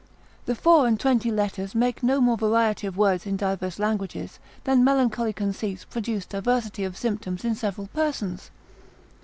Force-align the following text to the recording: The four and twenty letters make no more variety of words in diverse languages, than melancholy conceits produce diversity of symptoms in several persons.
The 0.47 0.55
four 0.55 0.87
and 0.87 0.99
twenty 0.99 1.29
letters 1.29 1.75
make 1.75 2.01
no 2.01 2.19
more 2.19 2.35
variety 2.35 2.87
of 2.87 2.97
words 2.97 3.27
in 3.27 3.37
diverse 3.37 3.77
languages, 3.77 4.39
than 4.63 4.83
melancholy 4.83 5.31
conceits 5.31 5.85
produce 5.85 6.25
diversity 6.25 6.83
of 6.83 6.97
symptoms 6.97 7.45
in 7.45 7.53
several 7.53 7.85
persons. 7.85 8.49